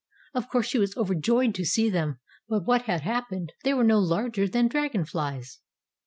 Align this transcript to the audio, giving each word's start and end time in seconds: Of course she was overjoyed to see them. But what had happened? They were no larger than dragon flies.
Of 0.33 0.49
course 0.49 0.65
she 0.65 0.79
was 0.79 0.97
overjoyed 0.97 1.53
to 1.53 1.63
see 1.63 1.87
them. 1.87 2.17
But 2.49 2.65
what 2.65 2.85
had 2.85 3.01
happened? 3.01 3.53
They 3.63 3.75
were 3.75 3.83
no 3.83 3.99
larger 3.99 4.47
than 4.47 4.67
dragon 4.67 5.05
flies. 5.05 5.59